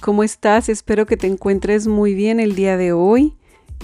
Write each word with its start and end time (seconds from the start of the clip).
¿Cómo 0.00 0.22
estás? 0.22 0.68
Espero 0.68 1.06
que 1.06 1.16
te 1.16 1.26
encuentres 1.26 1.86
muy 1.86 2.14
bien 2.14 2.40
el 2.40 2.54
día 2.54 2.76
de 2.76 2.92
hoy. 2.92 3.34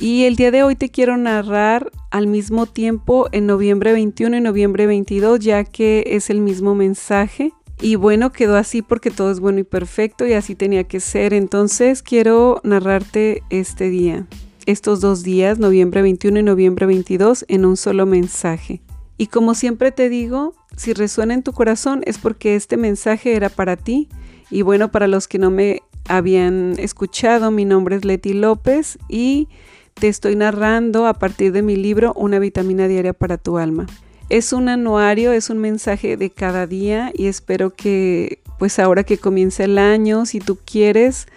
Y 0.00 0.24
el 0.24 0.36
día 0.36 0.50
de 0.50 0.62
hoy 0.62 0.76
te 0.76 0.90
quiero 0.90 1.16
narrar 1.16 1.90
al 2.10 2.26
mismo 2.26 2.66
tiempo 2.66 3.28
en 3.32 3.46
noviembre 3.46 3.92
21 3.92 4.36
y 4.36 4.40
noviembre 4.40 4.86
22, 4.86 5.40
ya 5.40 5.64
que 5.64 6.04
es 6.06 6.30
el 6.30 6.40
mismo 6.40 6.74
mensaje. 6.74 7.52
Y 7.80 7.94
bueno, 7.94 8.32
quedó 8.32 8.56
así 8.56 8.82
porque 8.82 9.10
todo 9.10 9.30
es 9.30 9.40
bueno 9.40 9.60
y 9.60 9.64
perfecto 9.64 10.26
y 10.26 10.34
así 10.34 10.54
tenía 10.54 10.84
que 10.84 11.00
ser. 11.00 11.32
Entonces 11.32 12.02
quiero 12.02 12.60
narrarte 12.62 13.42
este 13.50 13.88
día, 13.88 14.26
estos 14.66 15.00
dos 15.00 15.22
días, 15.22 15.58
noviembre 15.58 16.02
21 16.02 16.40
y 16.40 16.42
noviembre 16.42 16.86
22, 16.86 17.44
en 17.48 17.64
un 17.64 17.76
solo 17.76 18.04
mensaje. 18.04 18.82
Y 19.16 19.28
como 19.28 19.54
siempre 19.54 19.90
te 19.90 20.08
digo, 20.08 20.54
si 20.76 20.92
resuena 20.92 21.34
en 21.34 21.42
tu 21.42 21.52
corazón 21.52 22.02
es 22.04 22.18
porque 22.18 22.54
este 22.54 22.76
mensaje 22.76 23.34
era 23.34 23.48
para 23.48 23.76
ti. 23.76 24.08
Y 24.50 24.62
bueno, 24.62 24.90
para 24.90 25.06
los 25.06 25.28
que 25.28 25.38
no 25.38 25.50
me 25.50 25.82
habían 26.08 26.74
escuchado, 26.78 27.50
mi 27.50 27.64
nombre 27.64 27.96
es 27.96 28.04
Leti 28.04 28.32
López 28.32 28.98
y 29.08 29.48
te 29.94 30.08
estoy 30.08 30.36
narrando 30.36 31.06
a 31.06 31.14
partir 31.14 31.52
de 31.52 31.62
mi 31.62 31.76
libro 31.76 32.12
Una 32.14 32.38
vitamina 32.38 32.88
diaria 32.88 33.12
para 33.12 33.36
tu 33.36 33.58
alma. 33.58 33.86
Es 34.30 34.52
un 34.52 34.68
anuario, 34.68 35.32
es 35.32 35.50
un 35.50 35.58
mensaje 35.58 36.16
de 36.16 36.30
cada 36.30 36.66
día 36.66 37.12
y 37.14 37.26
espero 37.26 37.74
que 37.74 38.40
pues 38.58 38.78
ahora 38.78 39.04
que 39.04 39.18
comienza 39.18 39.64
el 39.64 39.78
año, 39.78 40.26
si 40.26 40.40
tú 40.40 40.58
quieres 40.64 41.28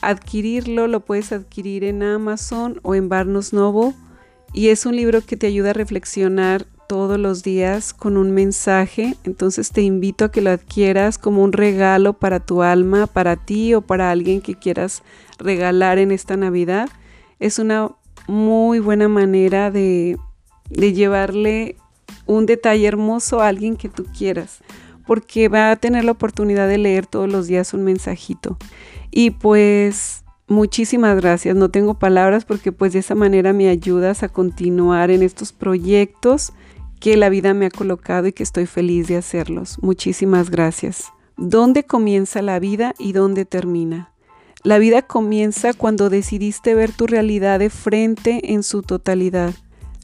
adquirirlo, 0.00 0.86
lo 0.86 1.00
puedes 1.00 1.32
adquirir 1.32 1.84
en 1.84 2.02
Amazon 2.02 2.80
o 2.82 2.94
en 2.94 3.08
Barnes 3.08 3.52
Noble 3.52 3.94
y 4.52 4.68
es 4.68 4.86
un 4.86 4.96
libro 4.96 5.20
que 5.20 5.36
te 5.36 5.46
ayuda 5.46 5.70
a 5.70 5.74
reflexionar 5.74 6.66
todos 6.88 7.20
los 7.20 7.42
días 7.44 7.92
con 7.92 8.16
un 8.16 8.32
mensaje. 8.32 9.14
Entonces 9.22 9.70
te 9.70 9.82
invito 9.82 10.24
a 10.24 10.32
que 10.32 10.40
lo 10.40 10.50
adquieras 10.50 11.18
como 11.18 11.44
un 11.44 11.52
regalo 11.52 12.14
para 12.14 12.40
tu 12.40 12.62
alma, 12.62 13.06
para 13.06 13.36
ti 13.36 13.74
o 13.74 13.82
para 13.82 14.10
alguien 14.10 14.40
que 14.40 14.56
quieras 14.56 15.02
regalar 15.38 15.98
en 15.98 16.10
esta 16.10 16.36
Navidad. 16.36 16.88
Es 17.38 17.58
una 17.58 17.90
muy 18.26 18.80
buena 18.80 19.08
manera 19.08 19.70
de, 19.70 20.18
de 20.70 20.92
llevarle 20.92 21.76
un 22.26 22.46
detalle 22.46 22.86
hermoso 22.86 23.40
a 23.40 23.48
alguien 23.48 23.76
que 23.76 23.88
tú 23.88 24.04
quieras, 24.04 24.58
porque 25.06 25.48
va 25.48 25.70
a 25.70 25.76
tener 25.76 26.04
la 26.04 26.12
oportunidad 26.12 26.68
de 26.68 26.78
leer 26.78 27.06
todos 27.06 27.30
los 27.30 27.46
días 27.46 27.74
un 27.74 27.84
mensajito. 27.84 28.56
Y 29.10 29.30
pues 29.30 30.24
muchísimas 30.46 31.16
gracias, 31.16 31.54
no 31.54 31.70
tengo 31.70 31.94
palabras 31.94 32.44
porque 32.44 32.72
pues 32.72 32.92
de 32.92 33.00
esa 33.00 33.14
manera 33.14 33.52
me 33.52 33.68
ayudas 33.68 34.22
a 34.22 34.28
continuar 34.28 35.10
en 35.10 35.22
estos 35.22 35.52
proyectos 35.52 36.52
que 37.00 37.16
la 37.16 37.28
vida 37.28 37.54
me 37.54 37.66
ha 37.66 37.70
colocado 37.70 38.26
y 38.26 38.32
que 38.32 38.42
estoy 38.42 38.66
feliz 38.66 39.08
de 39.08 39.16
hacerlos. 39.16 39.78
Muchísimas 39.82 40.50
gracias. 40.50 41.12
¿Dónde 41.36 41.84
comienza 41.84 42.42
la 42.42 42.58
vida 42.58 42.94
y 42.98 43.12
dónde 43.12 43.44
termina? 43.44 44.12
La 44.64 44.78
vida 44.78 45.02
comienza 45.02 45.72
cuando 45.72 46.10
decidiste 46.10 46.74
ver 46.74 46.92
tu 46.92 47.06
realidad 47.06 47.60
de 47.60 47.70
frente 47.70 48.52
en 48.52 48.64
su 48.64 48.82
totalidad. 48.82 49.54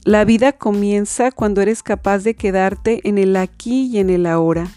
La 0.05 0.25
vida 0.25 0.53
comienza 0.53 1.33
cuando 1.33 1.61
eres 1.61 1.83
capaz 1.83 2.19
de 2.19 2.34
quedarte 2.34 3.00
en 3.09 3.19
el 3.19 3.34
aquí 3.37 3.87
y 3.87 3.98
en 3.98 4.11
el 4.11 4.27
ahora, 4.27 4.69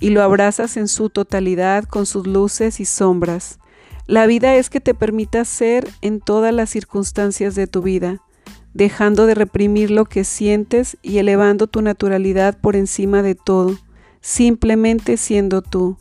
y 0.00 0.10
lo 0.10 0.22
abrazas 0.22 0.76
en 0.76 0.88
su 0.88 1.08
totalidad 1.08 1.84
con 1.84 2.06
sus 2.06 2.26
luces 2.26 2.80
y 2.80 2.84
sombras. 2.84 3.60
La 4.06 4.26
vida 4.26 4.56
es 4.56 4.70
que 4.70 4.80
te 4.80 4.94
permita 4.94 5.44
ser 5.44 5.88
en 6.00 6.20
todas 6.20 6.52
las 6.52 6.70
circunstancias 6.70 7.54
de 7.54 7.68
tu 7.68 7.82
vida 7.82 8.20
dejando 8.74 9.26
de 9.26 9.34
reprimir 9.34 9.90
lo 9.90 10.04
que 10.04 10.24
sientes 10.24 10.96
y 11.02 11.18
elevando 11.18 11.66
tu 11.66 11.82
naturalidad 11.82 12.58
por 12.58 12.76
encima 12.76 13.22
de 13.22 13.34
todo, 13.34 13.76
simplemente 14.20 15.16
siendo 15.16 15.62
tú. 15.62 15.98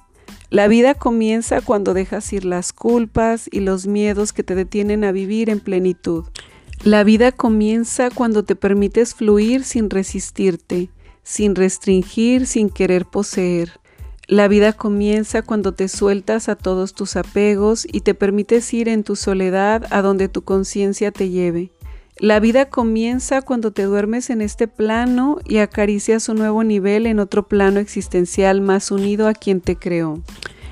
La 0.50 0.68
vida 0.68 0.96
comienza 0.96 1.62
cuando 1.62 1.94
dejas 1.94 2.32
ir 2.34 2.44
las 2.44 2.74
culpas 2.74 3.48
y 3.52 3.62
los 3.62 3.88
miedos 3.88 4.34
que 4.34 4.44
te 4.44 4.56
detienen 4.56 5.04
a 5.04 5.12
vivir 5.12 5.50
en 5.50 5.60
plenitud. 5.60 6.26
La 6.84 7.04
vida 7.04 7.32
comienza 7.32 8.10
cuando 8.10 8.44
te 8.44 8.56
permites 8.56 9.14
fluir 9.14 9.64
sin 9.64 9.90
resistirte, 9.90 10.90
sin 11.24 11.56
restringir, 11.56 12.48
sin 12.48 12.70
querer 12.70 13.06
poseer. 13.06 13.80
La 14.28 14.48
vida 14.48 14.74
comienza 14.74 15.42
cuando 15.42 15.74
te 15.74 15.88
sueltas 15.88 16.50
a 16.50 16.56
todos 16.56 16.94
tus 16.94 17.16
apegos 17.16 17.86
y 17.90 18.02
te 18.02 18.14
permites 18.14 18.74
ir 18.74 18.90
en 18.90 19.04
tu 19.04 19.16
soledad 19.16 19.86
a 19.90 20.02
donde 20.02 20.28
tu 20.28 20.42
conciencia 20.44 21.12
te 21.12 21.30
lleve. 21.30 21.72
La 22.22 22.40
vida 22.40 22.70
comienza 22.70 23.42
cuando 23.42 23.72
te 23.72 23.82
duermes 23.82 24.30
en 24.30 24.42
este 24.42 24.68
plano 24.68 25.40
y 25.44 25.58
acaricias 25.58 26.30
un 26.30 26.38
nuevo 26.38 26.64
nivel 26.64 27.08
en 27.08 27.18
otro 27.18 27.48
plano 27.48 27.80
existencial 27.80 28.62
más 28.62 28.92
unido 28.92 29.28
a 29.28 29.34
quien 29.34 29.60
te 29.60 29.76
creó. 29.76 30.22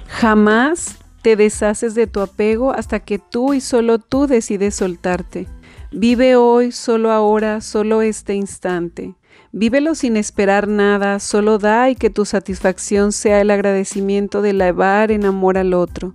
Jamás 0.07 0.99
te 1.23 1.35
deshaces 1.35 1.95
de 1.95 2.05
tu 2.05 2.19
apego 2.19 2.71
hasta 2.71 2.99
que 2.99 3.17
tú 3.17 3.55
y 3.55 3.61
solo 3.61 3.97
tú 3.97 4.27
decides 4.27 4.75
soltarte. 4.75 5.47
Vive 5.91 6.35
hoy, 6.35 6.71
solo 6.71 7.11
ahora, 7.11 7.61
solo 7.61 8.03
este 8.03 8.35
instante. 8.35 9.15
Vívelo 9.51 9.95
sin 9.95 10.17
esperar 10.17 10.67
nada, 10.67 11.19
solo 11.19 11.57
da 11.57 11.89
y 11.89 11.95
que 11.95 12.11
tu 12.11 12.25
satisfacción 12.25 13.11
sea 13.11 13.41
el 13.41 13.49
agradecimiento 13.49 14.43
de 14.43 14.53
lavar 14.53 15.11
en 15.11 15.25
amor 15.25 15.57
al 15.57 15.73
otro 15.73 16.13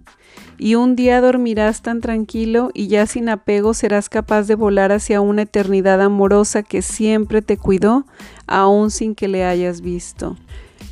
y 0.58 0.74
un 0.76 0.96
día 0.96 1.20
dormirás 1.20 1.82
tan 1.82 2.00
tranquilo 2.00 2.70
y 2.74 2.88
ya 2.88 3.06
sin 3.06 3.28
apego 3.28 3.74
serás 3.74 4.08
capaz 4.08 4.46
de 4.46 4.54
volar 4.54 4.92
hacia 4.92 5.20
una 5.20 5.42
eternidad 5.42 6.00
amorosa 6.00 6.62
que 6.62 6.82
siempre 6.82 7.42
te 7.42 7.56
cuidó, 7.56 8.06
aun 8.46 8.90
sin 8.90 9.14
que 9.14 9.28
le 9.28 9.44
hayas 9.44 9.80
visto. 9.80 10.36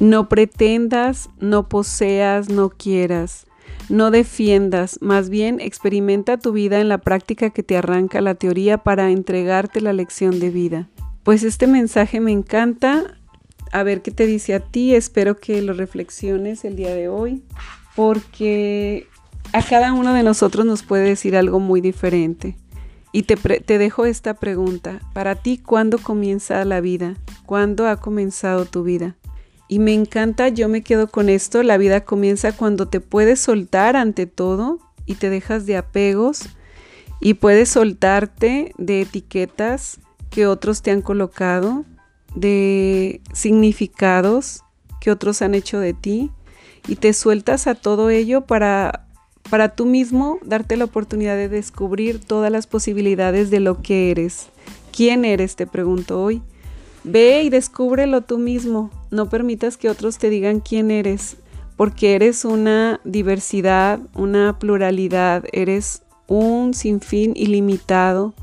No 0.00 0.28
pretendas, 0.28 1.28
no 1.38 1.68
poseas, 1.68 2.48
no 2.48 2.70
quieras. 2.70 3.46
No 3.88 4.10
defiendas, 4.10 4.98
más 5.00 5.28
bien 5.28 5.60
experimenta 5.60 6.38
tu 6.38 6.52
vida 6.52 6.80
en 6.80 6.88
la 6.88 6.98
práctica 6.98 7.50
que 7.50 7.62
te 7.62 7.76
arranca 7.76 8.20
la 8.20 8.34
teoría 8.34 8.78
para 8.78 9.10
entregarte 9.10 9.80
la 9.80 9.92
lección 9.92 10.40
de 10.40 10.50
vida. 10.50 10.88
Pues 11.22 11.42
este 11.44 11.66
mensaje 11.66 12.20
me 12.20 12.32
encanta. 12.32 13.18
A 13.70 13.82
ver 13.84 14.02
qué 14.02 14.10
te 14.10 14.26
dice 14.26 14.54
a 14.54 14.60
ti. 14.60 14.94
Espero 14.94 15.36
que 15.36 15.62
lo 15.62 15.72
reflexiones 15.72 16.64
el 16.64 16.76
día 16.76 16.94
de 16.94 17.08
hoy. 17.08 17.42
Porque 17.94 19.06
a 19.53 19.62
cada 19.62 19.92
uno 19.92 20.14
de 20.14 20.22
nosotros 20.22 20.64
nos 20.64 20.82
puede 20.82 21.04
decir 21.04 21.36
algo 21.36 21.60
muy 21.60 21.80
diferente. 21.80 22.56
Y 23.12 23.25
te, 23.25 23.36
te, 23.36 23.78
dejo 23.78 24.06
esta 24.06 24.34
pregunta. 24.34 25.00
Para 25.12 25.34
ti, 25.34 25.58
¿cuándo 25.58 25.98
comienza 25.98 26.64
la 26.64 26.80
vida? 26.80 27.16
¿Cuándo 27.44 27.86
ha 27.86 27.97
comenzado 27.97 28.64
tu 28.64 28.82
vida? 28.82 29.16
Y 29.69 29.78
me 29.78 29.92
encanta, 29.92 30.48
yo 30.48 30.69
me 30.69 30.82
quedo 30.82 31.08
con 31.08 31.28
esto. 31.28 31.62
La 31.62 31.76
vida 31.76 32.04
comienza 32.04 32.53
cuando 32.53 32.88
te 32.88 33.00
puedes 33.00 33.41
soltar 33.41 33.97
ante 33.97 34.26
todo 34.26 34.78
y 35.04 35.16
te 35.16 35.28
dejas 35.28 35.66
de 35.66 35.76
apegos 35.76 36.48
y 37.20 37.34
puedes 37.34 37.69
soltarte 37.69 38.72
de 38.78 39.03
etiquetas 39.03 40.00
que 40.30 40.47
otros 40.47 40.82
te 40.82 40.91
han 40.91 41.03
colocado, 41.03 41.84
de 42.34 43.20
significados 43.32 44.62
que 45.00 45.10
otros 45.10 45.42
han 45.42 45.54
hecho 45.54 45.78
de 45.78 45.94
ti 45.94 46.30
y 46.88 46.97
te 46.97 47.12
sueltas 47.12 47.66
a 47.66 47.74
todo 47.74 48.10
ello 48.10 48.47
para 48.47 49.06
para 49.50 49.70
tú 49.70 49.86
mismo 49.86 50.38
darte 50.44 50.76
la 50.76 50.84
oportunidad 50.84 51.36
de 51.36 51.48
descubrir 51.48 52.20
todas 52.20 52.50
las 52.50 52.66
posibilidades 52.66 53.50
de 53.50 53.60
lo 53.60 53.82
que 53.82 54.10
eres. 54.10 54.48
¿Quién 54.92 55.25
eres? 55.25 55.56
Te 55.56 55.66
pregunto 55.66 56.22
hoy. 56.22 56.42
Ve 57.04 57.42
y 57.42 57.50
descúbrelo 57.50 58.20
tú 58.20 58.38
mismo. 58.38 58.91
No 59.10 59.28
permitas 59.28 59.76
que 59.76 59.88
otros 59.88 60.19
te 60.19 60.30
digan 60.30 60.60
quién 60.60 60.91
eres, 60.91 61.36
porque 61.76 62.14
eres 62.14 62.44
una 62.44 63.00
diversidad, 63.04 64.00
una 64.14 64.58
pluralidad, 64.58 65.44
eres 65.53 66.03
un 66.28 66.74
sinfín 66.74 67.32
ilimitado 67.34 68.34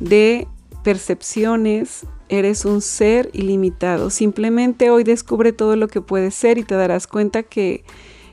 de 0.00 0.46
percepciones, 0.84 2.06
eres 2.28 2.64
un 2.64 2.80
ser 2.80 3.30
ilimitado. 3.32 4.10
Simplemente 4.10 4.90
hoy 4.90 5.04
descubre 5.04 5.52
todo 5.52 5.76
lo 5.76 5.88
que 5.88 6.00
puedes 6.00 6.34
ser 6.34 6.58
y 6.58 6.62
te 6.62 6.74
darás 6.74 7.06
cuenta 7.06 7.42
que 7.42 7.84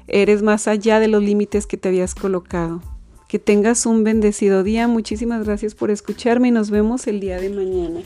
eres 0.07 0.41
más 0.41 0.67
allá 0.67 0.99
de 0.99 1.07
los 1.07 1.23
límites 1.23 1.67
que 1.67 1.77
te 1.77 1.89
habías 1.89 2.15
colocado. 2.15 2.81
Que 3.27 3.39
tengas 3.39 3.85
un 3.85 4.03
bendecido 4.03 4.63
día. 4.63 4.87
Muchísimas 4.87 5.45
gracias 5.45 5.75
por 5.75 5.91
escucharme 5.91 6.49
y 6.49 6.51
nos 6.51 6.69
vemos 6.69 7.07
el 7.07 7.19
día 7.19 7.39
de 7.39 7.49
mañana. 7.49 8.01